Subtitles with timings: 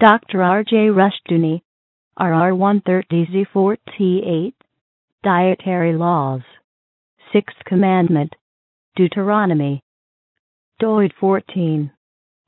[0.00, 0.42] Dr.
[0.42, 0.88] R.J.
[0.88, 1.62] Rushdoony,
[2.18, 4.54] RR 130Z48,
[5.22, 6.40] Dietary Laws,
[7.34, 8.34] Sixth Commandment,
[8.96, 9.82] Deuteronomy,
[10.78, 11.92] Doid 14,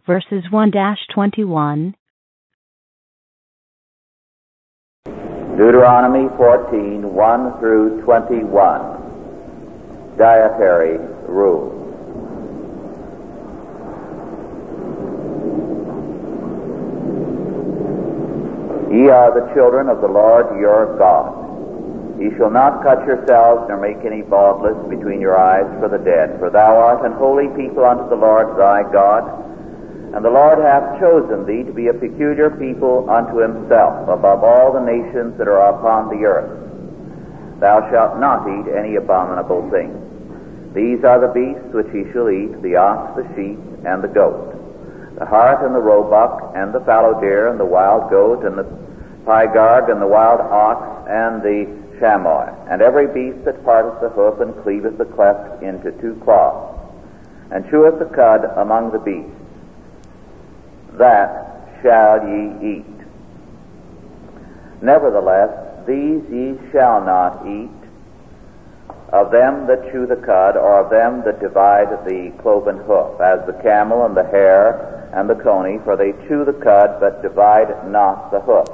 [0.06, 0.72] verses 1
[1.12, 1.94] 21.
[5.58, 10.16] Deuteronomy 14, 1 through 21.
[10.16, 10.96] Dietary
[11.28, 11.81] rules.
[18.92, 21.32] Ye are the children of the Lord your God.
[22.20, 26.36] Ye shall not cut yourselves nor make any baldness between your eyes for the dead,
[26.38, 29.24] for thou art an holy people unto the Lord thy God.
[30.12, 34.76] And the Lord hath chosen thee to be a peculiar people unto himself above all
[34.76, 36.52] the nations that are upon the earth.
[37.64, 39.96] Thou shalt not eat any abominable thing.
[40.76, 43.56] These are the beasts which ye shall eat, the ox, the sheep,
[43.88, 44.51] and the goat,
[45.22, 48.66] the hart and the roebuck, and the fallow deer, and the wild goat, and the
[49.24, 51.64] pygarg, and the wild ox, and the
[52.00, 56.76] chamois, and every beast that parteth the hoof and cleaveth the cleft into two claws,
[57.52, 59.30] and cheweth the cud among the beasts
[60.94, 63.06] that shall ye eat.
[64.80, 67.70] Nevertheless, these ye shall not eat
[69.12, 73.46] of them that chew the cud, or of them that divide the cloven hoof, as
[73.46, 77.68] the camel and the hare and the coney, for they chew the cud, but divide
[77.90, 78.68] not the hoof.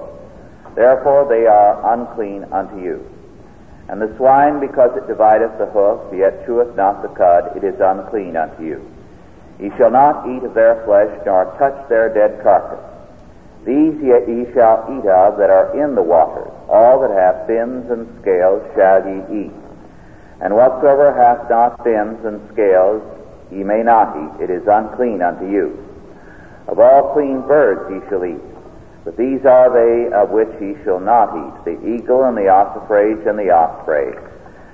[0.74, 3.04] Therefore they are unclean unto you.
[3.88, 7.80] And the swine, because it divideth the hoof, yet cheweth not the cud, it is
[7.80, 8.86] unclean unto you.
[9.58, 12.84] Ye shall not eat of their flesh, nor touch their dead carcass.
[13.64, 16.52] These ye, shall eat of that are in the waters.
[16.68, 19.52] All that have fins and scales shall ye eat.
[20.40, 23.02] And whatsoever hath not fins and scales
[23.50, 24.44] ye may not eat.
[24.44, 25.87] It is unclean unto you.
[26.68, 28.40] Of all clean birds ye shall eat.
[29.04, 33.26] But these are they of which ye shall not eat the eagle and the ossifrage
[33.26, 34.14] and the osprey,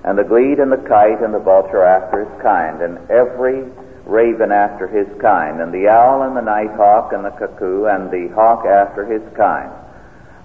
[0.03, 3.65] and the glede and the kite and the vulture after his kind, and every
[4.07, 8.27] raven after his kind, and the owl and the nighthawk and the cuckoo, and the
[8.35, 9.71] hawk after his kind,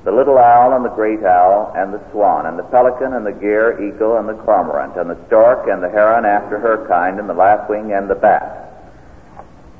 [0.05, 3.33] the little owl and the great owl, and the swan, and the pelican and the
[3.33, 7.27] gier, eagle and the cormorant, and the stork and the heron after her kind, and
[7.27, 8.68] the lapwing and the bat.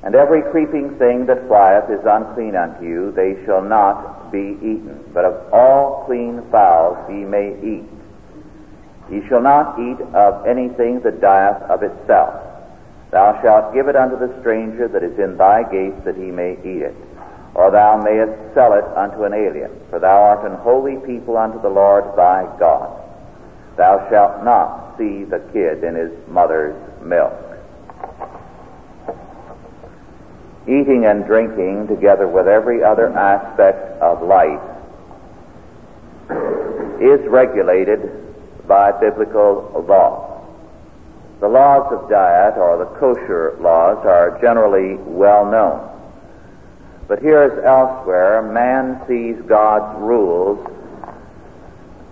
[0.02, 5.04] And every creeping thing that flieth is unclean unto you, they shall not be eaten.
[5.14, 7.90] But of all clean fowls ye may eat.
[9.12, 12.34] Ye shall not eat of anything that dieth of itself.
[13.12, 16.54] Thou shalt give it unto the stranger that is in thy gates, that he may
[16.64, 16.96] eat it.
[17.56, 21.60] Or thou mayest sell it unto an alien, for thou art an holy people unto
[21.62, 22.96] the Lord thy God.
[23.76, 27.49] Thou shalt not see the kid in his mother's milk.
[30.70, 34.62] Eating and drinking, together with every other aspect of life,
[37.02, 40.46] is regulated by biblical law.
[41.40, 45.90] The laws of diet, or the kosher laws, are generally well known.
[47.08, 50.60] But here as elsewhere, man sees God's rules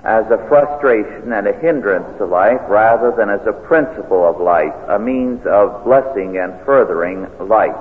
[0.04, 4.74] as a frustration and a hindrance to life rather than as a principle of life,
[4.88, 7.76] a means of blessing and furthering life.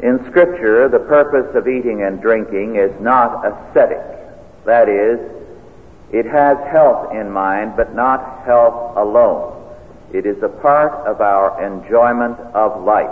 [0.00, 4.02] In Scripture, the purpose of eating and drinking is not ascetic.
[4.64, 5.18] That is,
[6.12, 9.52] it has health in mind, but not health alone.
[10.12, 13.10] It is a part of our enjoyment of life.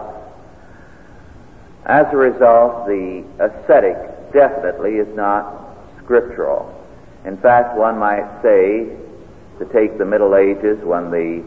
[1.87, 3.97] As a result, the ascetic
[4.32, 6.72] definitely is not scriptural.
[7.25, 8.97] In fact, one might say,
[9.59, 11.44] to take the Middle Ages when the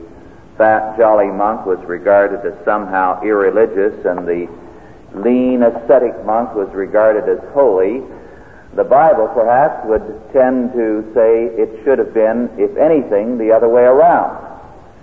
[0.57, 4.47] fat, jolly monk was regarded as somehow irreligious and the
[5.23, 8.01] lean, ascetic monk was regarded as holy,
[8.75, 10.03] the Bible perhaps would
[10.33, 14.43] tend to say it should have been, if anything, the other way around.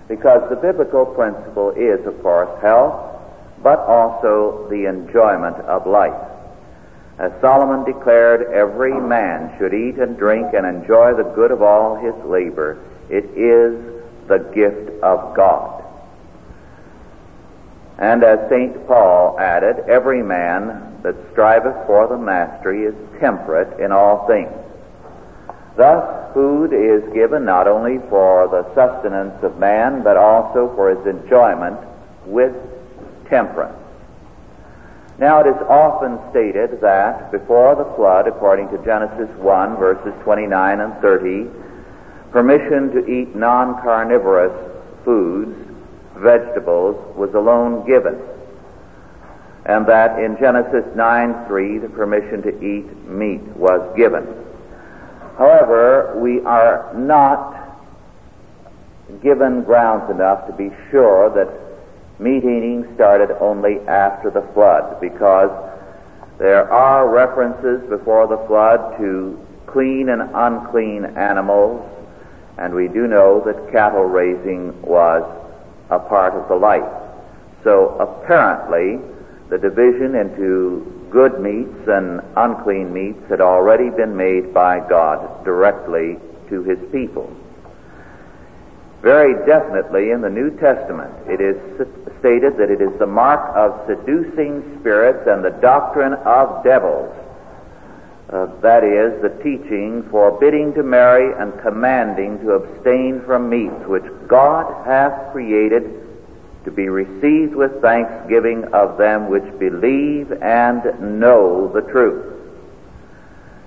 [0.08, 3.16] Because the biblical principle is, of course, health,
[3.62, 6.28] but also the enjoyment of life.
[7.18, 11.96] As Solomon declared, every man should eat and drink and enjoy the good of all
[11.96, 12.78] his labor.
[13.08, 13.78] It is
[14.28, 15.81] the gift of God.
[17.98, 18.86] And as St.
[18.86, 24.52] Paul added, every man that striveth for the mastery is temperate in all things.
[25.76, 31.06] Thus, food is given not only for the sustenance of man, but also for his
[31.06, 31.78] enjoyment
[32.26, 32.54] with
[33.28, 33.78] temperance.
[35.18, 40.80] Now, it is often stated that before the flood, according to Genesis 1, verses 29
[40.80, 41.46] and 30,
[42.32, 44.52] permission to eat non carnivorous
[45.04, 45.61] foods,
[46.22, 48.16] vegetables, was alone given.
[49.64, 54.26] and that in Genesis 9:3 the permission to eat meat was given.
[55.38, 57.54] However, we are not
[59.22, 61.48] given grounds enough to be sure that
[62.18, 65.50] meat eating started only after the flood because
[66.38, 71.82] there are references before the flood to clean and unclean animals,
[72.58, 75.22] and we do know that cattle raising was
[75.92, 76.90] a part of the life.
[77.62, 78.98] So apparently,
[79.50, 86.16] the division into good meats and unclean meats had already been made by God directly
[86.48, 87.30] to his people.
[89.02, 91.56] Very definitely in the New Testament, it is
[92.20, 97.12] stated that it is the mark of seducing spirits and the doctrine of devils.
[98.32, 104.06] Uh, that is, the teaching forbidding to marry and commanding to abstain from meats which
[104.26, 106.02] God hath created
[106.64, 112.32] to be received with thanksgiving of them which believe and know the truth.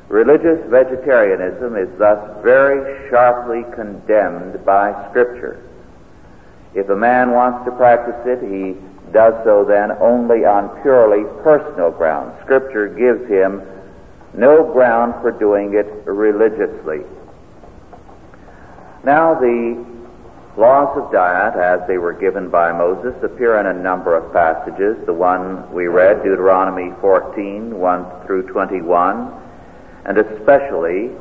[0.07, 5.61] Religious vegetarianism is thus very sharply condemned by Scripture.
[6.73, 11.91] If a man wants to practice it, he does so then only on purely personal
[11.91, 12.33] grounds.
[12.43, 13.61] Scripture gives him
[14.37, 17.01] no ground for doing it religiously.
[19.03, 19.95] Now, the
[20.57, 24.95] Laws of diet, as they were given by Moses, appear in a number of passages.
[25.05, 29.33] The one we read, Deuteronomy 14, 1 through 21,
[30.05, 31.11] and especially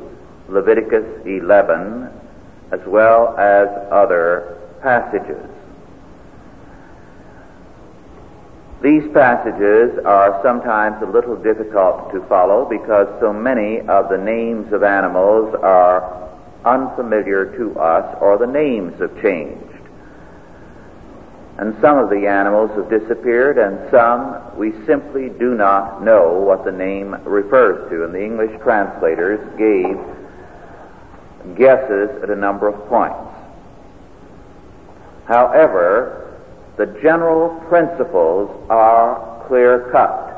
[0.47, 2.09] Leviticus 11,
[2.71, 5.49] as well as other passages.
[8.85, 14.71] These passages are sometimes a little difficult to follow because so many of the names
[14.71, 16.29] of animals are
[16.63, 19.73] unfamiliar to us or the names have changed.
[21.57, 26.63] And some of the animals have disappeared and some we simply do not know what
[26.63, 28.03] the name refers to.
[28.03, 29.97] And the English translators gave
[31.57, 33.17] guesses at a number of points.
[35.25, 36.24] However,
[36.77, 40.31] the general principles are clear cut.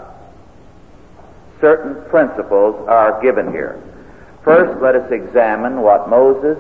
[1.60, 3.82] Certain principles are given here.
[4.44, 6.58] First, let us examine what Moses,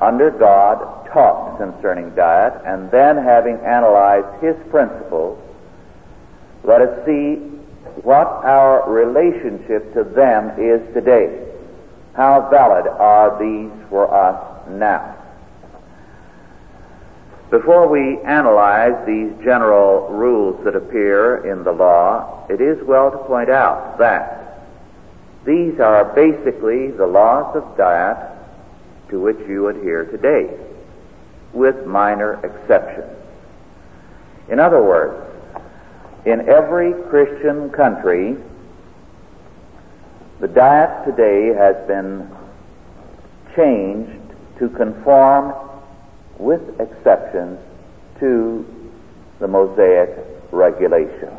[0.00, 5.38] under God, taught concerning diet, and then, having analyzed his principles,
[6.64, 7.36] let us see
[8.02, 11.48] what our relationship to them is today.
[12.14, 15.21] How valid are these for us now?
[17.52, 23.18] Before we analyze these general rules that appear in the law, it is well to
[23.18, 24.70] point out that
[25.44, 28.16] these are basically the laws of diet
[29.10, 30.58] to which you adhere today,
[31.52, 33.18] with minor exceptions.
[34.48, 35.22] In other words,
[36.24, 38.34] in every Christian country,
[40.40, 42.34] the diet today has been
[43.54, 44.22] changed
[44.58, 45.52] to conform,
[46.38, 47.58] with exceptions,
[48.20, 48.64] to
[49.40, 50.10] the Mosaic
[50.52, 51.30] regulation.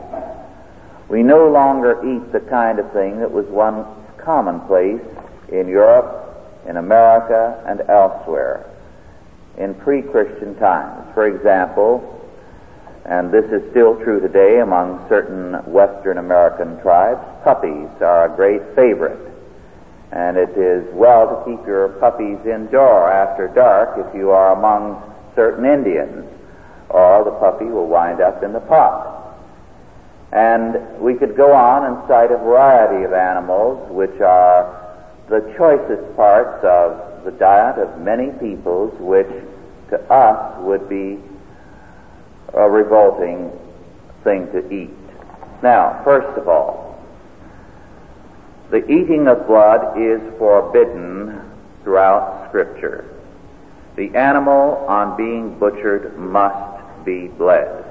[1.10, 3.88] We no longer eat the kind of thing that was once
[4.18, 5.02] commonplace
[5.50, 8.66] in Europe, in America, and elsewhere
[9.58, 11.08] in pre-Christian times.
[11.14, 12.10] For example,
[13.06, 18.62] and this is still true today among certain Western American tribes, puppies are a great
[18.76, 19.33] favorite.
[20.14, 25.02] And it is well to keep your puppies indoor after dark if you are among
[25.36, 26.30] certain Indians,
[26.90, 29.10] or the puppy will wind up in the pot.
[30.32, 34.80] And we could go on and cite a variety of animals which are
[35.30, 39.30] the choicest parts of the diet of many peoples, which
[39.90, 41.20] to us would be
[42.54, 43.52] a revolting
[44.24, 44.94] thing to eat.
[45.64, 46.93] Now, first of all,
[48.70, 51.42] the eating of blood is forbidden
[51.84, 53.06] throughout Scripture.
[53.96, 57.86] The animal, on being butchered, must be bled.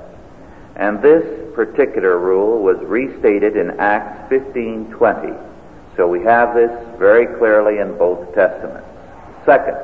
[0.75, 5.35] And this particular rule was restated in Acts 15:20.
[5.97, 8.89] So we have this very clearly in both testaments.
[9.45, 9.77] Second,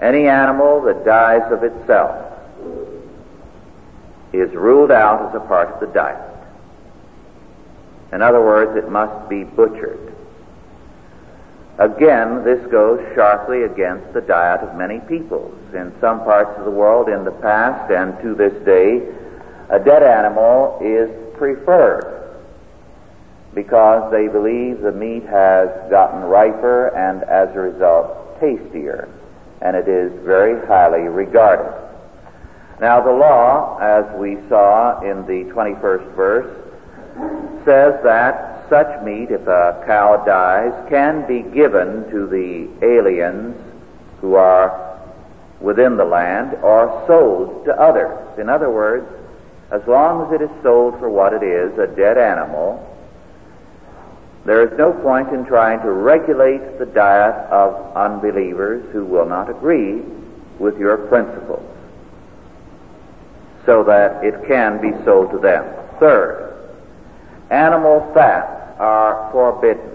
[0.00, 2.14] any animal that dies of itself
[4.32, 6.31] is ruled out as a part of the diet.
[8.12, 10.12] In other words, it must be butchered.
[11.78, 15.58] Again, this goes sharply against the diet of many peoples.
[15.74, 19.00] In some parts of the world in the past and to this day,
[19.70, 22.36] a dead animal is preferred
[23.54, 29.08] because they believe the meat has gotten riper and as a result tastier,
[29.62, 31.72] and it is very highly regarded.
[32.80, 36.61] Now, the law, as we saw in the 21st verse,
[37.64, 43.56] says that such meat, if a cow dies, can be given to the aliens
[44.20, 44.98] who are
[45.60, 48.38] within the land or sold to others.
[48.38, 49.06] In other words,
[49.70, 52.88] as long as it is sold for what it is, a dead animal,
[54.44, 59.48] there is no point in trying to regulate the diet of unbelievers who will not
[59.48, 60.02] agree
[60.58, 61.68] with your principles
[63.64, 65.64] so that it can be sold to them.
[66.00, 66.41] Third,
[67.52, 69.90] animal fats are forbidden.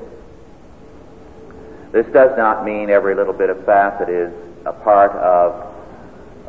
[1.92, 4.32] This does not mean every little bit of fat that is
[4.66, 5.74] a part of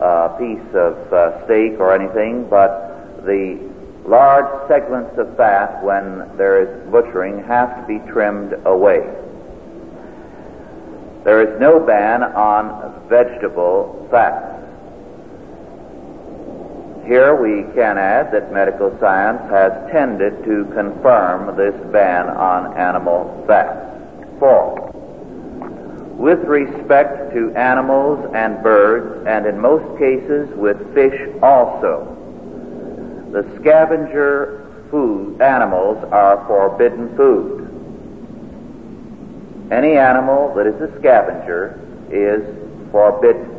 [0.00, 3.58] a piece of uh, steak or anything, but the
[4.04, 9.00] large segments of fat, when there is butchering, have to be trimmed away.
[11.24, 14.57] There is no ban on vegetable fats.
[17.08, 23.44] Here we can add that medical science has tended to confirm this ban on animal
[23.46, 23.96] fat.
[24.38, 24.92] Four,
[26.18, 32.14] with respect to animals and birds, and in most cases with fish also,
[33.32, 37.64] the scavenger food animals are forbidden food.
[39.72, 42.44] Any animal that is a scavenger is
[42.92, 43.57] forbidden.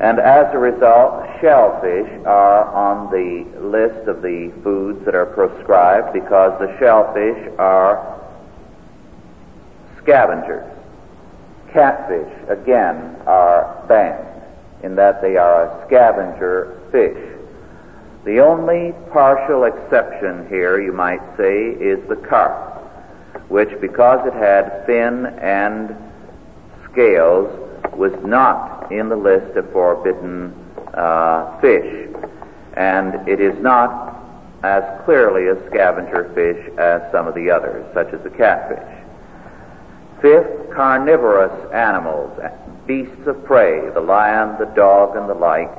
[0.00, 6.12] And as a result, shellfish are on the list of the foods that are proscribed
[6.12, 8.20] because the shellfish are
[10.02, 10.70] scavengers.
[11.72, 14.42] Catfish, again, are banned
[14.82, 17.16] in that they are a scavenger fish.
[18.24, 22.82] The only partial exception here, you might say, is the carp,
[23.48, 25.96] which, because it had fin and
[26.90, 27.48] scales,
[27.94, 30.54] was not in the list of forbidden
[30.94, 32.08] uh, fish,
[32.74, 34.16] and it is not
[34.62, 38.82] as clearly a scavenger fish as some of the others, such as the catfish.
[40.20, 42.38] Fifth, carnivorous animals,
[42.86, 45.70] beasts of prey, the lion, the dog, and the like,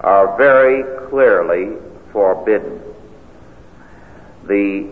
[0.00, 1.76] are very clearly
[2.12, 2.80] forbidden.
[4.46, 4.90] The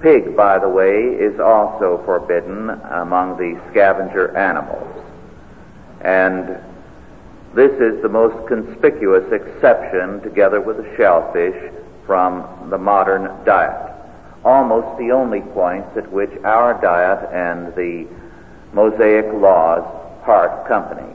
[0.00, 5.07] pig, by the way, is also forbidden among the scavenger animals.
[6.00, 6.58] And
[7.54, 11.72] this is the most conspicuous exception, together with the shellfish,
[12.06, 13.92] from the modern diet.
[14.44, 18.06] Almost the only points at which our diet and the
[18.72, 19.84] Mosaic laws
[20.24, 21.14] part company.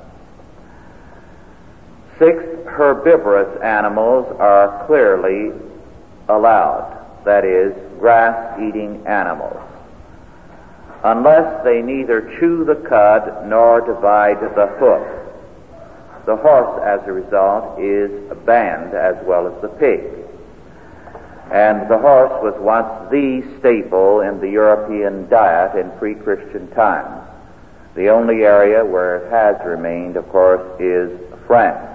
[2.20, 5.52] Six herbivorous animals are clearly
[6.30, 9.73] allowed, that is, grass eating animals
[11.04, 15.24] unless they neither chew the cud nor divide the hoof.
[16.26, 18.10] The horse, as a result, is
[18.46, 20.02] banned as well as the pig.
[21.52, 27.22] And the horse was once the staple in the European diet in pre Christian times.
[27.96, 31.12] The only area where it has remained, of course, is
[31.46, 31.90] France.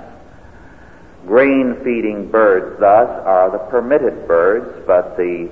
[1.27, 5.50] Grain feeding birds, thus, are the permitted birds, but the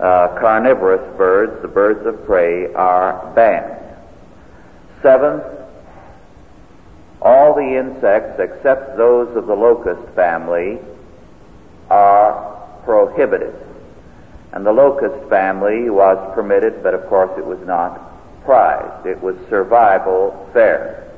[0.00, 3.76] uh, carnivorous birds, the birds of prey, are banned.
[5.02, 5.44] Seventh,
[7.20, 10.78] all the insects except those of the locust family
[11.90, 13.54] are prohibited.
[14.52, 18.00] And the locust family was permitted, but of course it was not
[18.44, 19.06] prized.
[19.06, 21.12] It was survival fare.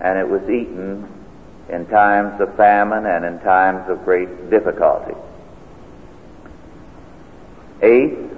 [0.00, 1.06] And it was eaten
[1.68, 5.14] in times of famine and in times of great difficulty.
[7.82, 8.30] Eighth,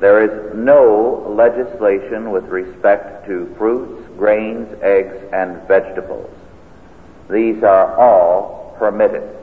[0.00, 6.30] there is no legislation with respect to fruits, grains, eggs, and vegetables.
[7.28, 9.36] These are all permitted,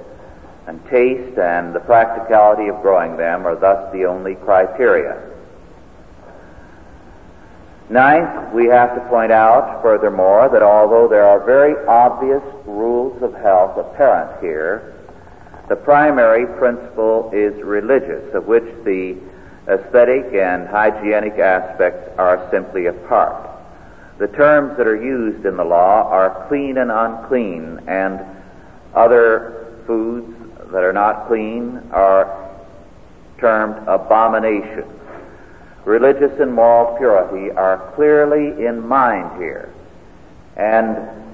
[0.68, 5.22] and taste and the practicality of growing them are thus the only criteria.
[7.90, 13.34] Ninth, we have to point out furthermore that although there are very obvious rules of
[13.36, 14.95] health apparent here,
[15.68, 19.18] the primary principle is religious, of which the
[19.68, 23.50] aesthetic and hygienic aspects are simply a part.
[24.20, 28.22] The terms that are used in the law are clean and unclean, and
[28.94, 30.32] other foods
[30.72, 32.52] that are not clean are
[33.40, 34.92] termed abominations.
[35.84, 39.74] Religious and moral purity are clearly in mind here,
[40.56, 41.25] and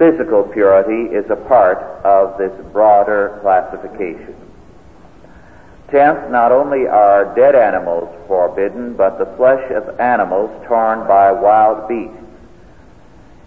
[0.00, 1.76] physical purity is a part
[2.06, 4.34] of this broader classification.
[5.90, 11.86] Tenth, not only are dead animals forbidden, but the flesh of animals torn by wild
[11.86, 12.16] beasts.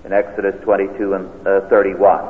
[0.06, 2.22] in Exodus 22 and uh, 31.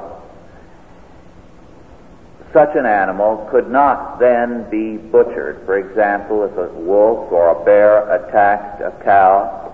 [2.54, 5.66] Such an animal could not then be butchered.
[5.66, 9.73] For example, if a wolf or a bear attacked a cow,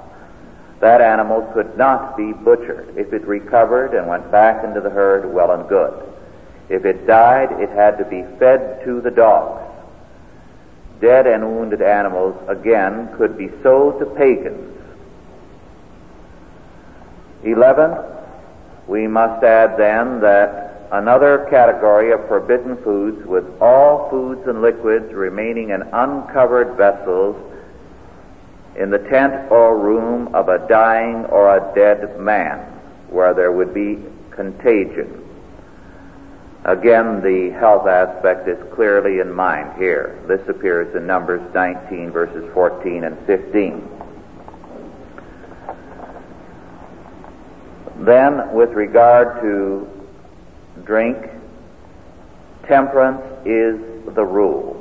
[0.79, 2.97] that animal could not be butchered.
[2.97, 5.93] If it recovered and went back into the herd, well and good.
[6.69, 9.65] If it died, it had to be fed to the dogs.
[11.01, 14.77] Dead and wounded animals, again, could be sold to pagans.
[17.43, 17.97] Eleven,
[18.87, 25.13] we must add then that another category of forbidden foods with all foods and liquids
[25.13, 27.35] remaining in uncovered vessels
[28.75, 32.59] in the tent or room of a dying or a dead man
[33.09, 33.97] where there would be
[34.31, 35.25] contagion.
[36.65, 40.21] Again, the health aspect is clearly in mind here.
[40.27, 43.89] This appears in Numbers 19 verses 14 and 15.
[47.99, 49.87] Then, with regard to
[50.85, 51.17] drink,
[52.65, 53.77] temperance is
[54.15, 54.78] the rule.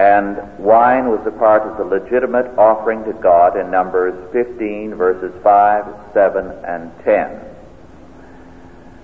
[0.00, 5.30] And wine was a part of the legitimate offering to God in Numbers 15 verses
[5.42, 7.40] 5, 7, and 10.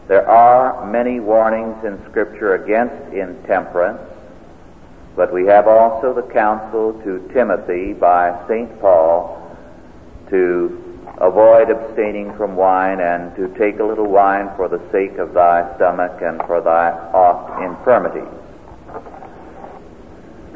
[0.08, 4.00] There are many warnings in Scripture against intemperance,
[5.14, 8.80] but we have also the counsel to Timothy by St.
[8.80, 9.54] Paul
[10.30, 15.34] to avoid abstaining from wine and to take a little wine for the sake of
[15.34, 18.45] thy stomach and for thy oft infirmities.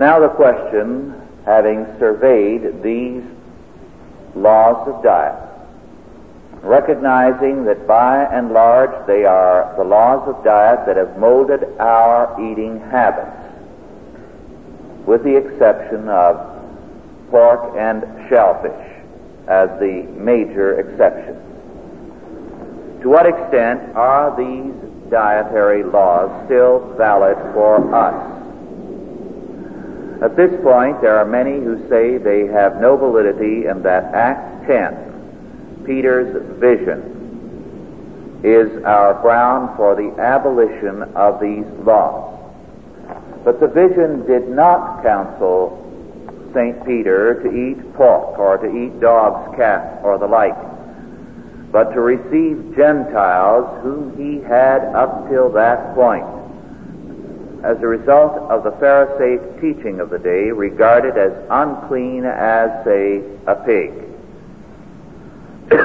[0.00, 1.12] Now the question,
[1.44, 3.22] having surveyed these
[4.34, 5.36] laws of diet,
[6.62, 12.34] recognizing that by and large they are the laws of diet that have molded our
[12.40, 13.36] eating habits,
[15.04, 16.48] with the exception of
[17.30, 19.04] pork and shellfish
[19.48, 21.42] as the major exceptions.
[23.02, 24.72] To what extent are these
[25.10, 28.29] dietary laws still valid for us?
[30.22, 34.66] At this point, there are many who say they have no validity and that Acts
[34.66, 35.10] 10
[35.86, 42.36] Peter's vision is our ground for the abolition of these laws.
[43.44, 45.76] But the vision did not counsel
[46.54, 46.84] St.
[46.84, 50.56] Peter to eat pork or to eat dog's cats or the like,
[51.72, 56.26] but to receive Gentiles whom he had up till that point,
[57.64, 63.22] as a result of the Pharisaic teaching of the day, regarded as unclean as, say,
[63.46, 63.92] a pig.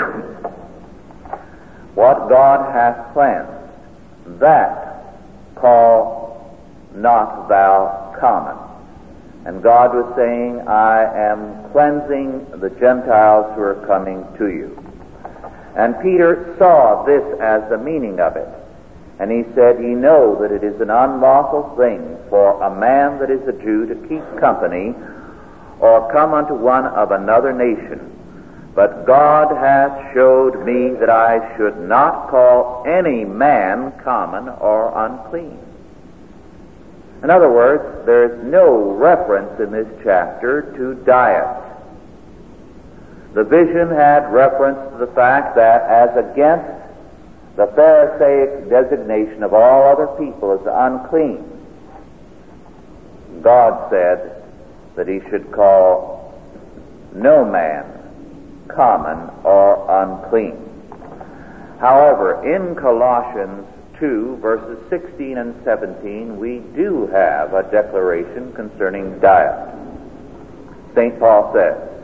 [1.96, 3.52] what God hath cleansed,
[4.40, 5.16] that
[5.56, 6.58] call
[6.94, 8.58] not thou common.
[9.46, 14.82] And God was saying, I am cleansing the Gentiles who are coming to you.
[15.76, 18.48] And Peter saw this as the meaning of it.
[19.20, 23.32] And he said, Ye know that it is an unlawful thing for a man that
[23.32, 24.94] is a Jew to keep company
[25.80, 28.16] or come unto one of another nation
[28.76, 35.58] but God hath showed me that I should not call any man common or unclean.
[37.24, 41.64] In other words, there is no reference in this chapter to diet.
[43.34, 46.85] The vision had reference to the fact that as against
[47.56, 51.44] the Pharisaic designation of all other people as unclean,
[53.42, 54.44] God said
[54.96, 56.34] that he should call
[57.14, 57.86] no man
[58.68, 60.62] common or unclean.
[61.80, 63.66] However, in Colossians
[64.00, 69.74] 2, verses 16 and 17, we do have a declaration concerning diet.
[70.96, 71.20] St.
[71.20, 71.95] Paul says,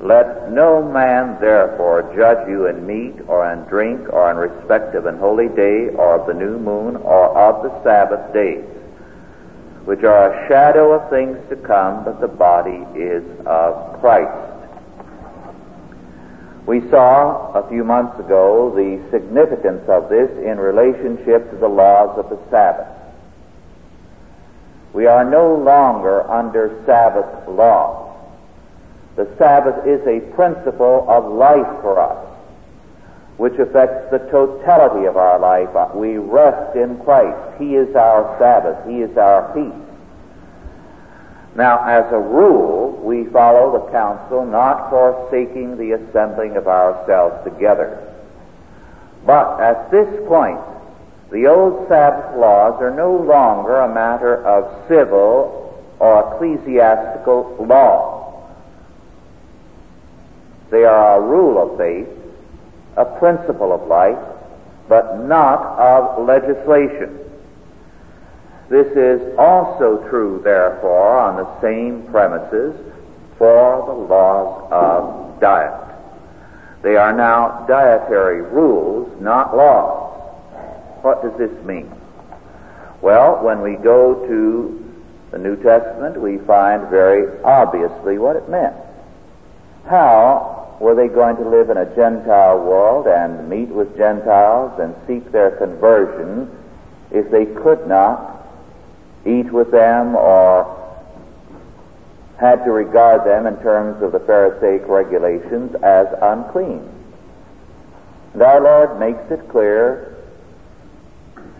[0.00, 5.04] Let no man therefore judge you in meat or in drink or in respect of
[5.04, 8.64] an holy day or of the new moon or of the Sabbath days,
[9.84, 14.50] which are a shadow of things to come, but the body is of Christ.
[16.64, 22.18] We saw a few months ago the significance of this in relationship to the laws
[22.18, 22.88] of the Sabbath.
[24.94, 27.99] We are no longer under Sabbath law.
[29.20, 32.26] The Sabbath is a principle of life for us,
[33.36, 35.68] which affects the totality of our life.
[35.94, 37.60] We rest in Christ.
[37.60, 38.88] He is our Sabbath.
[38.88, 39.84] He is our peace.
[41.54, 48.02] Now, as a rule, we follow the counsel not forsaking the assembling of ourselves together.
[49.26, 50.60] But at this point,
[51.30, 58.09] the old Sabbath laws are no longer a matter of civil or ecclesiastical law.
[60.70, 62.08] They are a rule of faith
[62.96, 64.18] a principle of life,
[64.88, 67.18] but not of legislation.
[68.68, 72.76] This is also true, therefore, on the same premises
[73.38, 75.74] for the laws of diet.
[76.82, 80.08] They are now dietary rules, not laws.
[81.02, 81.90] What does this mean?
[83.00, 84.92] Well, when we go to
[85.30, 88.76] the New Testament, we find very obviously what it meant.
[89.86, 94.94] How were they going to live in a Gentile world and meet with Gentiles and
[95.06, 96.50] seek their conversion
[97.10, 98.46] if they could not
[99.26, 100.78] eat with them or
[102.38, 106.88] had to regard them in terms of the Pharisaic regulations as unclean?
[108.32, 110.16] And our Lord makes it clear,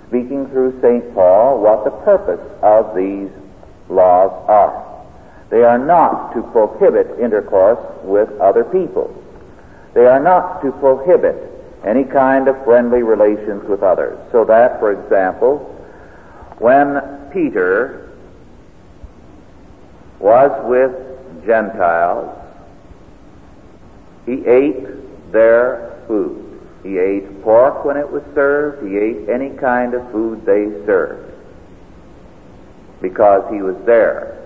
[0.08, 1.12] speaking through St.
[1.14, 3.28] Paul, what the purpose of these
[3.90, 4.89] laws are.
[5.50, 9.12] They are not to prohibit intercourse with other people.
[9.94, 11.50] They are not to prohibit
[11.84, 14.18] any kind of friendly relations with others.
[14.30, 15.58] So that, for example,
[16.58, 17.00] when
[17.32, 18.12] Peter
[20.20, 22.36] was with Gentiles,
[24.26, 26.60] he ate their food.
[26.84, 28.86] He ate pork when it was served.
[28.86, 31.32] He ate any kind of food they served
[33.00, 34.39] because he was there.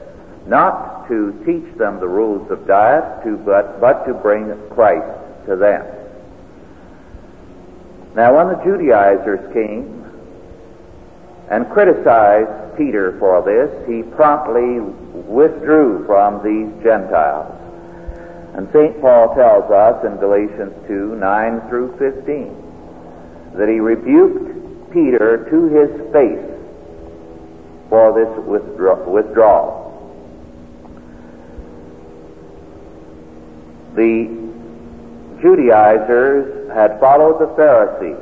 [0.46, 5.56] Not to teach them the rules of diet, to, but, but to bring Christ to
[5.56, 5.84] them.
[8.14, 10.04] Now, when the Judaizers came
[11.50, 17.50] and criticized Peter for this, he promptly withdrew from these Gentiles.
[18.54, 19.00] And St.
[19.00, 22.64] Paul tells us in Galatians 2 9 through 15
[23.58, 26.54] that he rebuked Peter to his face
[27.88, 29.83] for this withdrawal.
[33.94, 34.26] The
[35.40, 38.16] Judaizers had followed the Pharisees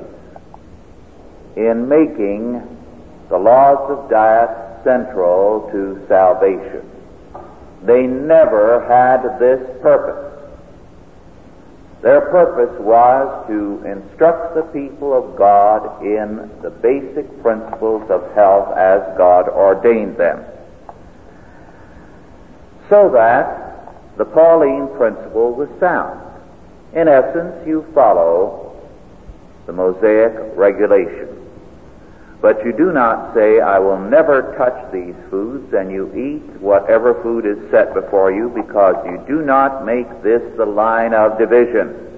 [1.57, 2.61] in making
[3.29, 6.89] the laws of diet central to salvation.
[7.85, 10.29] They never had this purpose.
[12.03, 18.77] Their purpose was to instruct the people of God in the basic principles of health
[18.77, 20.45] as God ordained them.
[22.91, 23.72] So that
[24.17, 26.21] the Pauline principle was sound.
[26.95, 28.77] In essence, you follow
[29.67, 31.29] the Mosaic regulation.
[32.43, 37.23] But you do not say, I will never touch these foods, and you eat whatever
[37.23, 42.09] food is set before you because you do not make this the line of division.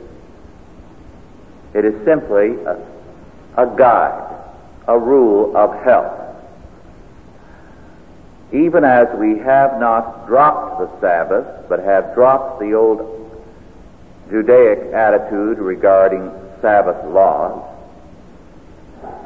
[1.75, 2.79] It is simply a,
[3.59, 4.45] a guide,
[4.89, 6.24] a rule of health.
[8.55, 13.11] Even as we have not dropped the Sabbath, but have dropped the old
[14.31, 16.31] Judaic attitude regarding
[16.63, 17.69] Sabbath laws,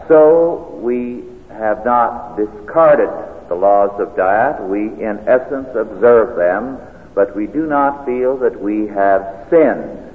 [0.09, 3.11] so we have not discarded
[3.51, 4.63] the laws of diet.
[4.63, 6.79] We, in essence, observe them,
[7.15, 10.11] but we do not feel that we have sinned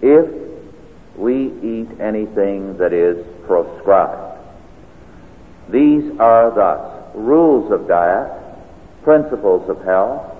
[0.00, 0.26] if
[1.16, 4.38] we eat anything that is proscribed.
[5.70, 8.30] These are thus rules of diet,
[9.02, 10.36] principles of health,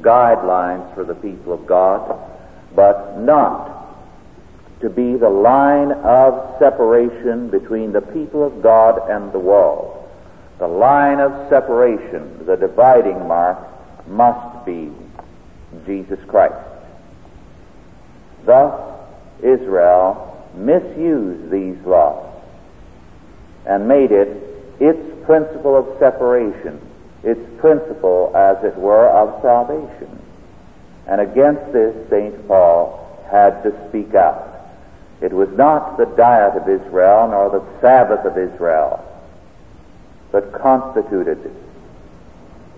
[0.00, 2.18] guidelines for the people of God,
[2.74, 3.74] but not
[4.80, 10.08] to be the line of separation between the people of God and the world.
[10.58, 13.58] The line of separation, the dividing mark,
[14.06, 14.92] must be
[15.86, 16.54] Jesus Christ.
[18.44, 18.78] Thus,
[19.42, 22.30] Israel misused these laws
[23.66, 24.43] and made it
[24.80, 26.80] its principle of separation,
[27.22, 30.20] its principle, as it were, of salvation.
[31.06, 32.46] And against this, St.
[32.48, 34.50] Paul had to speak out.
[35.20, 39.02] It was not the diet of Israel nor the Sabbath of Israel
[40.32, 41.38] that constituted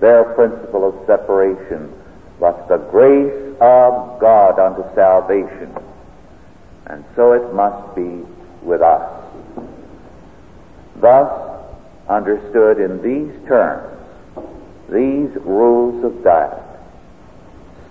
[0.01, 1.93] their principle of separation,
[2.39, 5.75] but the grace of God unto salvation.
[6.87, 8.23] And so it must be
[8.63, 9.25] with us.
[10.97, 11.56] Thus,
[12.09, 13.93] understood in these terms,
[14.89, 16.63] these rules of diet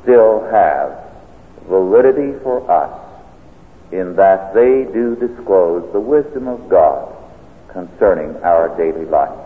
[0.03, 1.03] still have
[1.67, 3.01] validity for us
[3.91, 7.13] in that they do disclose the wisdom of God
[7.71, 9.37] concerning our daily life.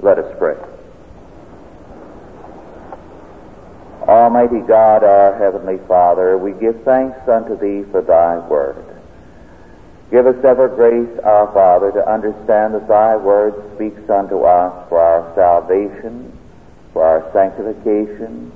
[0.00, 0.56] Let us pray.
[4.06, 8.93] Almighty God, our Heavenly Father, we give thanks unto Thee for Thy Word.
[10.10, 15.00] Give us ever grace, our Father, to understand that Thy Word speaks unto us for
[15.00, 16.38] our salvation,
[16.92, 18.52] for our sanctification,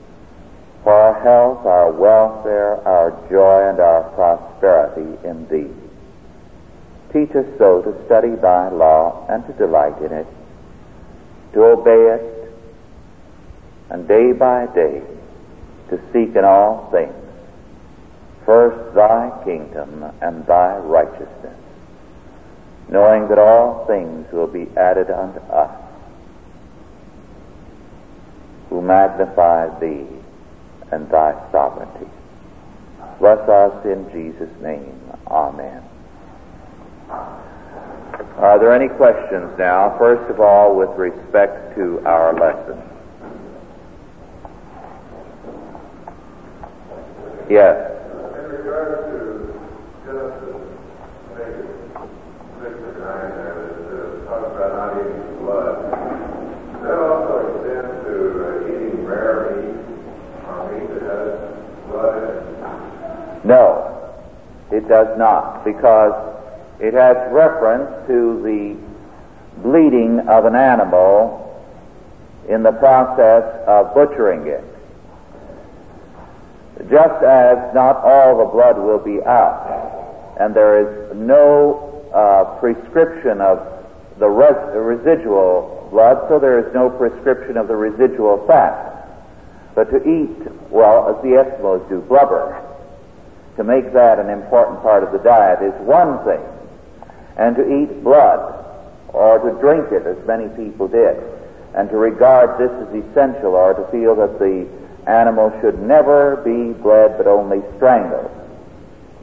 [0.85, 5.75] for our health, our welfare, our joy, and our prosperity in Thee.
[7.13, 10.27] Teach us so to study Thy law and to delight in it,
[11.55, 12.53] to obey it,
[13.91, 15.03] and day by day
[15.89, 17.28] to seek in all things
[18.49, 21.61] first Thy kingdom and Thy righteousness,
[22.89, 25.85] knowing that all things will be added unto us
[28.71, 30.07] who magnify Thee
[30.91, 32.09] and Thy sovereignty.
[33.21, 34.99] Bless us in Jesus' name.
[35.27, 35.85] Amen.
[37.11, 39.95] Are there any questions now?
[39.99, 42.83] First of all, with respect to our lesson.
[47.51, 47.98] Yes.
[63.45, 64.13] No,
[64.71, 66.13] it does not, because
[66.81, 68.77] it has reference to the
[69.63, 71.67] bleeding of an animal
[72.49, 74.78] in the process of butchering it.
[76.87, 83.41] Just as not all the blood will be out, and there is no uh, prescription
[83.41, 83.59] of
[84.19, 89.09] the, res- residual blood, so there is no prescription of the residual fat.
[89.75, 92.65] But to eat, well, as the Eskimos do, blubber,
[93.57, 96.41] to make that an important part of the diet is one thing.
[97.37, 98.55] And to eat blood,
[99.09, 101.17] or to drink it, as many people did,
[101.75, 104.67] and to regard this as essential, or to feel that the
[105.09, 108.31] animal should never be bled but only strangled,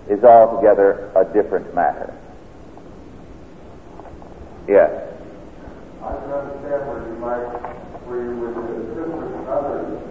[0.10, 2.14] is altogether a different matter.
[4.68, 4.90] Yes.
[6.02, 7.46] I can understand where you might,
[8.10, 10.02] where you would assist with others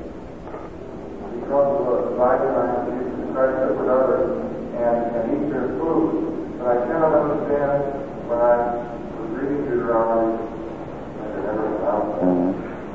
[1.42, 4.30] because of the you try to sit with others
[4.78, 6.58] and, and eat their food.
[6.58, 7.82] But I cannot understand
[8.30, 8.78] when I
[9.18, 12.22] was reading Deuteronomy, I can never pronounce it.
[12.24, 12.50] Mhm.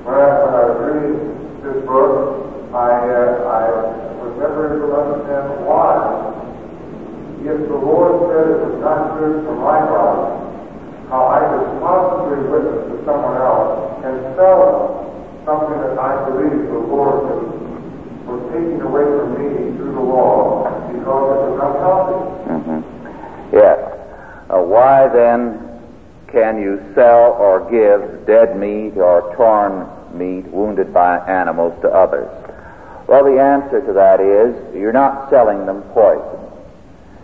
[0.08, 1.20] When I, when I was reading
[1.60, 3.64] this book, I, uh, I
[4.22, 5.90] was never able to understand why,
[7.42, 10.38] if the Lord said it was not good for my body,
[11.10, 15.02] how I could possibly witness to someone else and sell
[15.50, 17.42] something that I believe the Lord was,
[18.30, 22.22] was taking away from me through the law because it was unhealthy.
[22.54, 22.84] Mhm.
[23.52, 23.80] Yes.
[24.52, 25.58] Uh, why then
[26.28, 32.30] can you sell or give dead meat or torn meat wounded by animals to others?
[33.10, 36.46] Well, the answer to that is you're not selling them poison.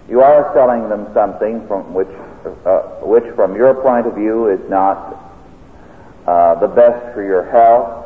[0.09, 2.09] You are selling them something from which,
[2.65, 4.97] uh, which from your point of view is not
[6.25, 8.03] uh, the best for your health,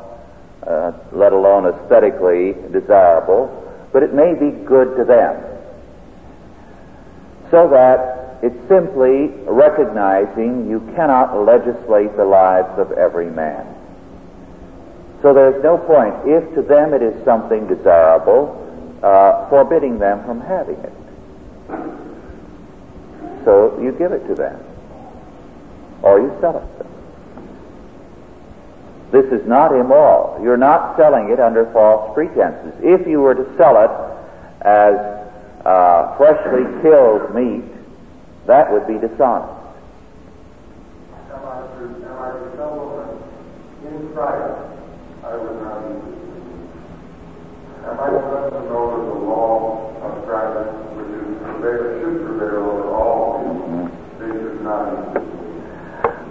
[0.67, 3.47] uh, let alone aesthetically desirable,
[3.93, 5.41] but it may be good to them
[7.49, 13.78] so that it's simply recognizing you cannot legislate the lives of every man.
[15.21, 18.55] So there's no point, if to them it is something desirable,
[19.03, 20.93] uh, forbidding them from having it.
[23.43, 24.63] So you give it to them,
[26.01, 26.89] or you sell it to them.
[29.11, 30.39] This is not immoral.
[30.41, 32.73] You're not selling it under false pretenses.
[32.81, 33.91] If you were to sell it
[34.61, 34.95] as
[35.65, 37.65] uh, freshly killed meat,
[38.45, 39.53] that would be dishonest.
[41.31, 43.23] Am I to, I them
[43.85, 44.78] in Christ
[45.29, 45.85] I would not
[48.65, 50.25] know the law of
[50.95, 51.37] which is
[52.41, 53.45] over all
[54.17, 54.25] they
[54.63, 55.21] not?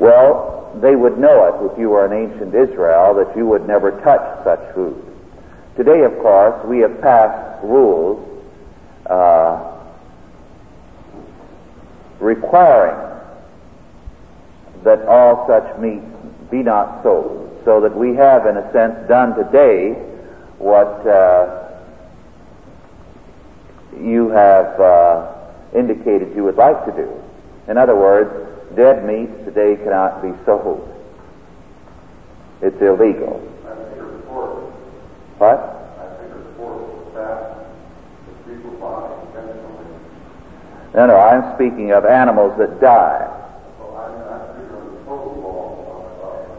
[0.00, 3.92] Well, they would know it if you were an ancient Israel that you would never
[4.00, 5.00] touch such food.
[5.76, 8.18] Today, of course, we have passed rules
[9.06, 9.60] uh,
[12.18, 12.98] requiring
[14.82, 16.02] that all such meat
[16.50, 19.92] be not sold, so that we have, in a sense, done today
[20.56, 21.68] what uh,
[24.00, 25.34] you have uh,
[25.76, 27.12] indicated you would like to do.
[27.70, 28.32] In other words,
[28.74, 30.80] dead meat today cannot be sold.
[32.62, 33.36] It's illegal.
[33.66, 34.72] I think it's pork.
[35.36, 35.58] What?
[35.60, 37.12] I think it's pork.
[37.12, 37.68] That
[38.24, 39.84] that people buy intentionally.
[40.94, 43.28] No, no, I'm speaking of animals that die.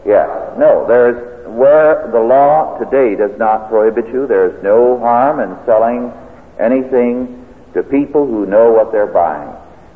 [0.04, 0.28] Yes.
[0.58, 6.12] No, there's where the law today does not prohibit you, there's no harm in selling
[6.58, 9.50] anything to people who know what they're buying.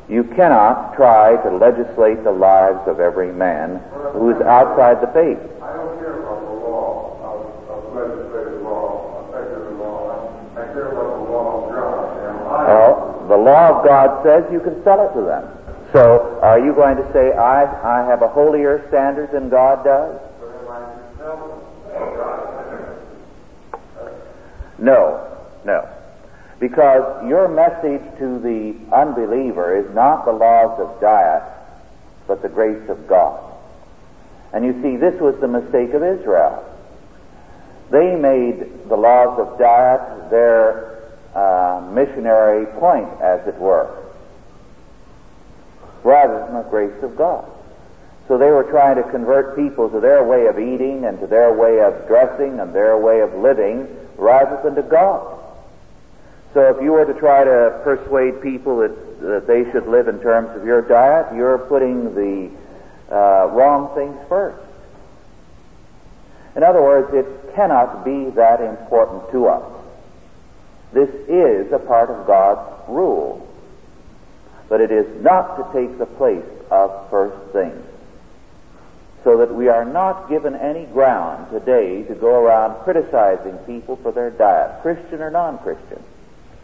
[0.09, 3.81] You cannot try to legislate the lives of every man
[4.13, 5.39] who is outside the faith.
[5.63, 7.39] I don't care about the law of,
[7.71, 10.53] of legislative law, secular law.
[10.53, 12.67] I care about the law of God.
[12.67, 15.49] Well, the law of God says you can sell it to them.
[15.93, 20.21] So are you going to say, I, I have a holier standard than God does?
[24.77, 25.89] No, no.
[26.59, 31.43] Because your message to the unbeliever is not the laws of diet,
[32.27, 33.41] but the grace of God.
[34.53, 36.63] And you see, this was the mistake of Israel.
[37.89, 44.04] They made the laws of diet their uh, missionary point, as it were,
[46.05, 47.51] rather than the grace of God.
[48.27, 51.51] So they were trying to convert people to their way of eating and to their
[51.51, 53.87] way of dressing and their way of living
[54.17, 55.41] rather than to God.
[56.53, 60.21] So if you were to try to persuade people that, that they should live in
[60.21, 62.49] terms of your diet, you're putting the
[63.11, 64.61] uh, wrong things first.
[66.55, 69.71] In other words, it cannot be that important to us.
[70.93, 73.44] This is a part of God's rule,
[74.69, 77.83] but it is not to take the place of first things
[79.25, 84.11] so that we are not given any ground today to go around criticizing people for
[84.11, 86.01] their diet, Christian or non Christian.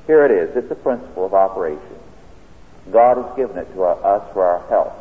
[0.05, 0.55] Here it is.
[0.55, 1.97] It's a principle of operation.
[2.91, 4.93] God has given it to us for our health.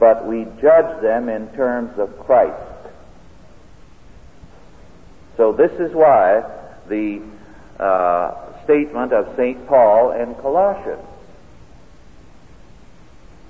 [0.00, 2.56] But we judge them in terms of Christ.
[5.36, 6.42] So this is why
[6.88, 7.22] the
[7.78, 9.66] uh, statement of St.
[9.66, 11.04] Paul in Colossians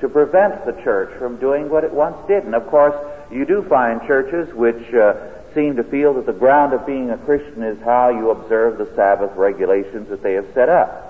[0.00, 2.44] to prevent the church from doing what it once did.
[2.44, 2.94] And of course,
[3.30, 5.14] you do find churches which uh,
[5.54, 8.94] seem to feel that the ground of being a Christian is how you observe the
[8.94, 11.04] Sabbath regulations that they have set up.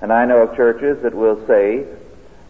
[0.00, 1.86] And I know of churches that will say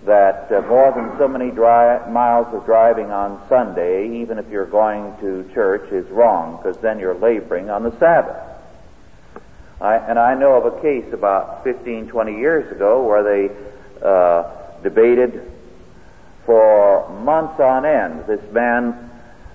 [0.05, 4.67] that uh, more than so many dry, miles of driving on Sunday, even if you're
[4.67, 8.37] going to church, is wrong because then you're laboring on the Sabbath.
[9.81, 13.55] I, and I know of a case about 15, 20 years ago where they
[14.03, 15.53] Uh, debated
[16.45, 18.27] for months on end.
[18.27, 19.11] This man,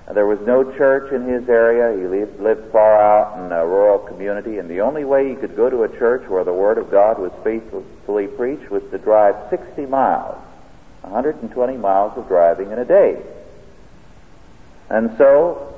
[0.07, 1.99] uh, there was no church in his area.
[1.99, 5.55] He lived, lived far out in a rural community, and the only way he could
[5.55, 9.35] go to a church where the Word of God was faithfully preached was to drive
[9.49, 10.37] 60 miles,
[11.01, 13.21] 120 miles of driving in a day.
[14.89, 15.76] And so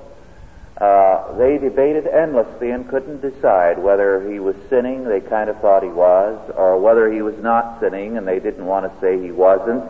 [0.80, 5.84] uh, they debated endlessly and couldn't decide whether he was sinning, they kind of thought
[5.84, 9.32] he was, or whether he was not sinning and they didn't want to say he
[9.32, 9.84] wasn't.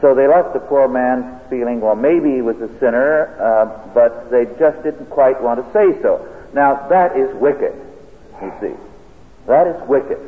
[0.00, 4.30] So they left the poor man feeling, well, maybe he was a sinner, uh, but
[4.30, 6.26] they just didn't quite want to say so.
[6.54, 7.74] Now, that is wicked,
[8.42, 8.74] you see.
[9.46, 10.18] That is wicked.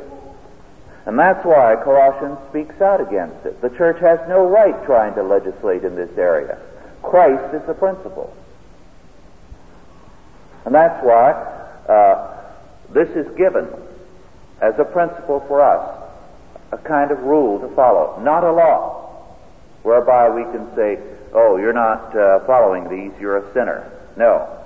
[1.05, 3.59] And that's why Colossians speaks out against it.
[3.61, 6.57] The church has no right trying to legislate in this area.
[7.01, 8.33] Christ is the principle.
[10.65, 11.31] And that's why
[11.89, 12.43] uh,
[12.93, 13.67] this is given
[14.61, 15.99] as a principle for us,
[16.71, 19.03] a kind of rule to follow, not a law
[19.83, 20.97] whereby we can say,
[21.33, 23.91] oh, you're not uh, following these, you're a sinner.
[24.15, 24.59] No.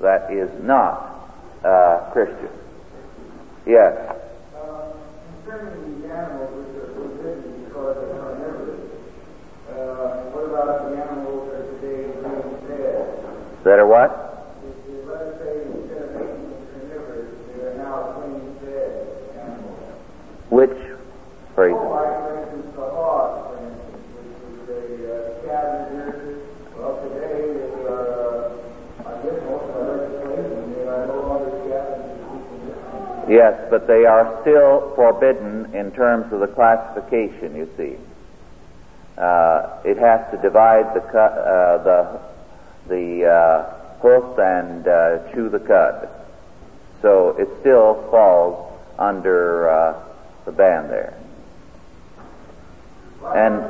[0.00, 1.30] That is not
[1.64, 2.48] uh, Christian.
[3.66, 3.94] Yes.
[4.56, 4.92] Uh,
[5.44, 6.08] concerning the
[31.28, 33.28] longer scavengers.
[33.28, 37.96] Yes, but they are still forbidden in terms of the classification, you see.
[39.18, 42.20] Uh, it has to divide the, cu- uh, the,
[42.88, 46.08] the uh, hoof and uh, chew the cud.
[47.02, 50.07] So it still falls under uh,
[50.48, 51.14] the band there.
[53.36, 53.60] And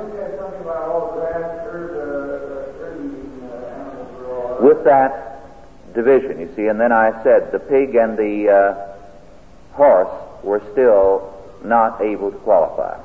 [4.62, 10.44] with that division, you see, and then I said the pig and the uh, horse
[10.44, 13.00] were still not able to qualify.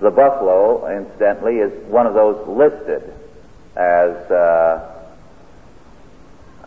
[0.00, 3.12] The buffalo, incidentally, is one of those listed
[3.74, 5.08] as uh,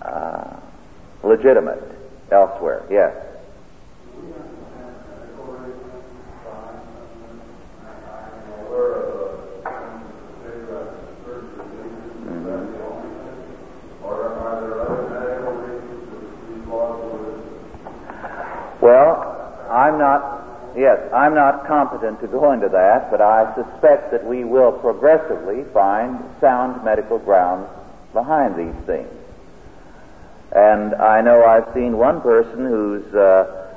[0.01, 0.59] uh,
[1.23, 1.96] legitimate
[2.32, 2.86] elsewhere.
[2.89, 3.13] Yes.
[12.25, 12.78] Mm-hmm.
[18.82, 24.25] Well, I'm not, yes, I'm not competent to go into that, but I suspect that
[24.25, 27.67] we will progressively find sound medical grounds
[28.13, 29.16] behind these things.
[30.51, 33.69] And I know I've seen one person whose uh,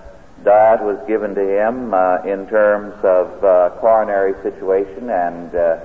[0.44, 5.80] diet was given to him uh, in terms of uh, coronary situation, and uh,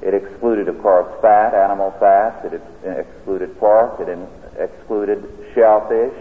[0.00, 2.44] it excluded, of course, fat, animal fat.
[2.44, 4.00] It excluded pork.
[4.00, 4.18] It
[4.58, 5.22] excluded
[5.54, 6.14] shellfish,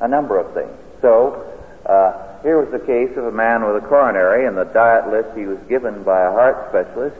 [0.00, 0.76] a number of things.
[1.00, 1.44] So
[1.86, 5.36] uh, here was the case of a man with a coronary, and the diet list
[5.36, 7.16] he was given by a heart specialist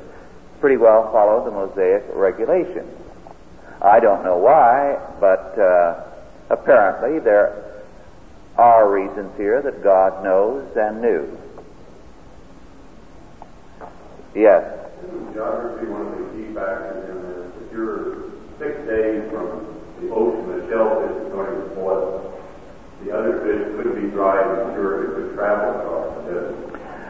[0.60, 2.88] pretty well followed the Mosaic regulation.
[3.82, 6.02] I don't know why, but uh,
[6.50, 7.82] apparently there
[8.56, 11.38] are reasons here that God knows and knew.
[14.34, 14.64] Yes.
[15.04, 17.52] Isn't geography one of the key factors in this?
[17.66, 22.42] If you're six days from the ocean, the shellfish is going to spoil.
[23.04, 25.04] The other fish could be dry and cured.
[25.04, 26.16] It could travel across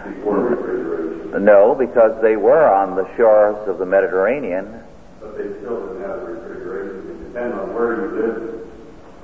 [0.07, 1.45] before refrigeration.
[1.45, 4.83] No, because they were on the shores of the Mediterranean.
[5.21, 7.11] But they still didn't have refrigeration.
[7.11, 8.56] It depends on where you live.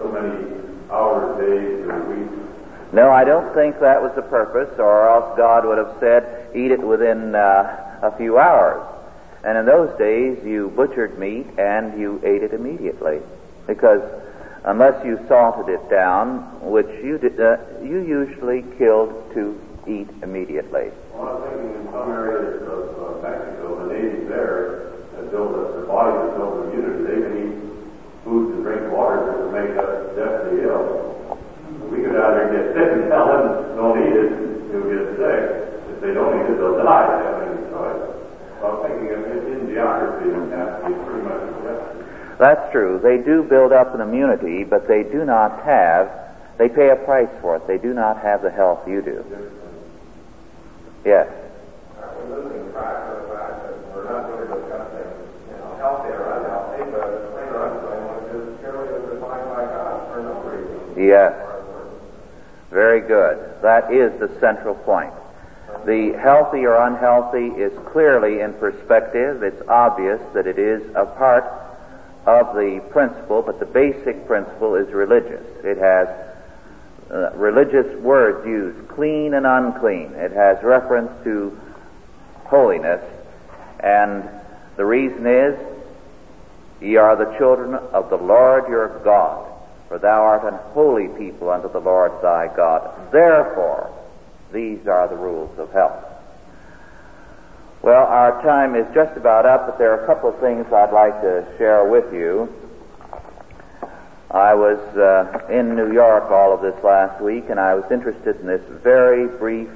[0.02, 2.92] So many hours, days, or weeks.
[2.92, 6.72] No, I don't think that was the purpose, or else God would have said, eat
[6.72, 8.82] it within uh, a few hours.
[9.44, 13.20] And in those days, you butchered meat and you ate it immediately.
[13.66, 14.02] Because
[14.64, 20.90] unless you salted it down, which you did, uh, you usually killed to eat immediately.
[21.14, 25.54] Well, I was thinking in some areas of uh, Mexico, the natives there have built
[25.54, 27.02] up their bodies have built immunity.
[27.02, 27.56] They can eat
[28.22, 31.10] foods and drink water that will make us deathly ill.
[31.90, 34.30] We could either get sick and tell them don't eat it,
[34.70, 35.42] you'll get sick.
[35.90, 37.10] If they don't eat it, they'll die.
[37.10, 38.02] They have any choice.
[38.56, 42.38] So I'm thinking of in, in geography, it has to be pretty much accepted.
[42.38, 42.98] That's true.
[43.02, 46.10] They do build up an immunity, but they do not have,
[46.58, 47.66] they pay a price for it.
[47.66, 49.24] They do not have the health you do.
[51.04, 51.28] Yes.
[60.96, 61.34] Yes.
[62.70, 63.62] Very good.
[63.62, 65.12] That is the central point.
[65.84, 69.42] The healthy or unhealthy is clearly in perspective.
[69.42, 71.51] It's obvious that it is a part
[72.26, 75.44] of the principle, but the basic principle is religious.
[75.64, 76.08] It has
[77.10, 80.12] uh, religious words used, clean and unclean.
[80.14, 81.58] It has reference to
[82.44, 83.02] holiness.
[83.80, 84.28] And
[84.76, 85.58] the reason is,
[86.80, 89.48] ye are the children of the Lord your God,
[89.88, 93.12] for thou art an holy people unto the Lord thy God.
[93.12, 93.90] Therefore,
[94.52, 96.11] these are the rules of health.
[97.82, 100.92] Well, our time is just about up, but there are a couple of things I'd
[100.92, 102.48] like to share with you.
[104.30, 108.38] I was uh, in New York all of this last week, and I was interested
[108.38, 109.68] in this very brief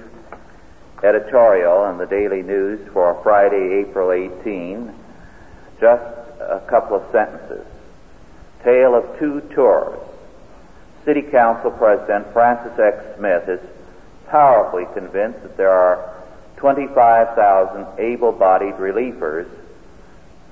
[1.02, 4.94] editorial in the Daily News for Friday, April 18.
[5.80, 6.04] Just
[6.38, 7.66] a couple of sentences.
[8.62, 9.98] Tale of two tours.
[11.04, 13.04] City Council President Francis X.
[13.18, 13.60] Smith is
[14.28, 16.15] powerfully convinced that there are
[16.56, 19.48] 25,000 able-bodied relievers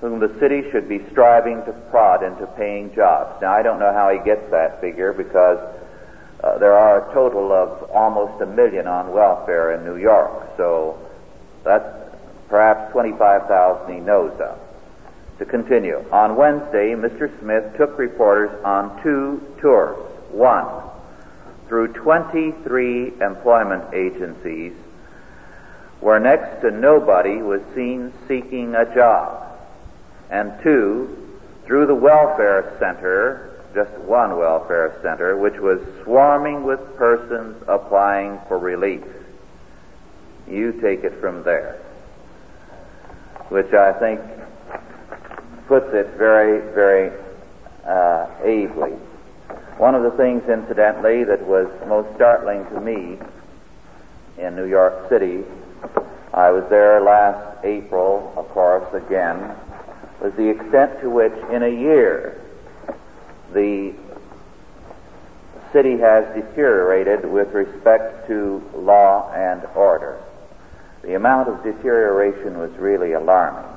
[0.01, 3.41] whom the city should be striving to prod into paying jobs.
[3.41, 5.59] Now, I don't know how he gets that figure because
[6.43, 10.99] uh, there are a total of almost a million on welfare in New York, so
[11.65, 11.89] that's
[12.51, 14.59] perhaps 25,000 he knows of.
[15.39, 17.31] To continue, on Wednesday, Mr.
[17.41, 19.97] Smith took reporters on two tours.
[20.31, 20.67] One,
[21.67, 24.75] through 23 employment agencies
[26.05, 29.59] where next to nobody was seen seeking a job.
[30.29, 37.57] And two, through the welfare center, just one welfare center, which was swarming with persons
[37.69, 39.03] applying for relief.
[40.47, 41.81] You take it from there.
[43.49, 44.21] Which I think
[45.69, 47.19] puts it very, very
[47.87, 48.93] uh, ably.
[49.79, 53.19] One of the things, incidentally, that was most startling to me
[54.37, 55.45] in New York City,
[56.35, 59.39] I was there last April, of course, again,
[60.21, 62.43] was the extent to which in a year
[63.53, 63.95] the
[65.73, 70.21] city has deteriorated with respect to law and order.
[71.03, 73.71] The amount of deterioration was really alarming.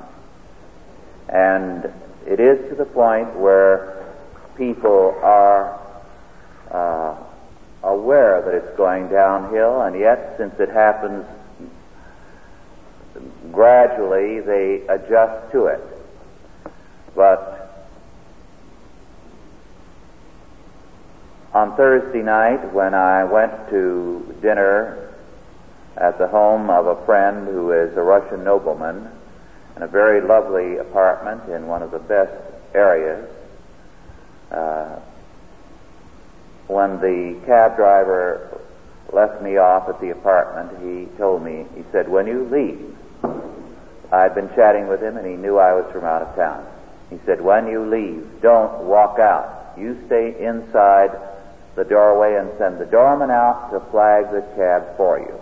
[1.28, 1.92] And
[2.26, 4.04] it is to the point where
[4.56, 5.78] people are
[6.72, 7.16] uh,
[7.84, 11.24] aware that it's going downhill, and yet, since it happens
[13.52, 15.80] gradually, they adjust to it.
[17.14, 17.86] But
[21.52, 25.14] on Thursday night, when I went to dinner
[25.96, 29.10] at the home of a friend who is a Russian nobleman
[29.76, 32.32] in a very lovely apartment in one of the best
[32.74, 33.28] areas,
[34.50, 35.00] uh,
[36.68, 38.60] when the cab driver
[39.12, 42.97] left me off at the apartment, he told me, he said, when you leave,
[44.10, 46.66] I'd been chatting with him and he knew I was from out of town.
[47.10, 49.74] He said, when you leave, don't walk out.
[49.78, 51.10] You stay inside
[51.74, 55.40] the doorway and send the doorman out to flag the cab for you.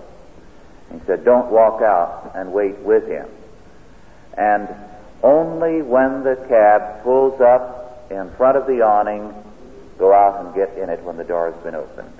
[0.93, 3.29] He said, don't walk out and wait with him.
[4.37, 4.69] And
[5.23, 9.35] only when the cab pulls up in front of the awning,
[9.99, 12.13] go out and get in it when the door has been opened.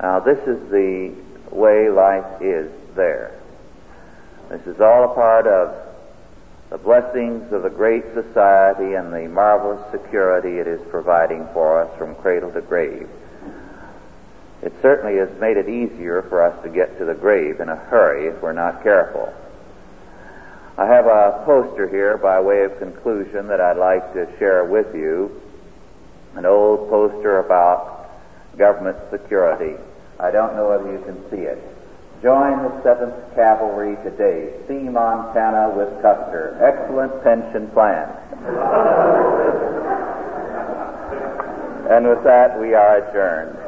[0.00, 1.14] Now, this is the
[1.50, 3.38] way life is there.
[4.50, 5.74] This is all a part of
[6.70, 11.98] the blessings of the great society and the marvelous security it is providing for us
[11.98, 13.08] from cradle to grave.
[14.62, 17.76] It certainly has made it easier for us to get to the grave in a
[17.76, 19.32] hurry if we're not careful.
[20.76, 24.94] I have a poster here by way of conclusion that I'd like to share with
[24.94, 25.40] you.
[26.34, 28.10] An old poster about
[28.58, 29.80] government security.
[30.18, 31.73] I don't know whether you can see it.
[32.24, 34.48] Join the 7th Cavalry today.
[34.66, 36.56] See Montana with Custer.
[36.56, 38.08] Excellent pension plan.
[41.92, 43.58] and with that, we are adjourned.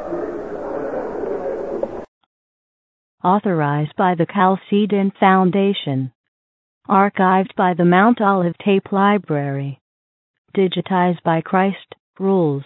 [3.23, 6.13] Authorized by the Chalcedon Foundation.
[6.89, 9.83] Archived by the Mount Olive Tape Library.
[10.57, 12.65] Digitized by Christ Rules.com.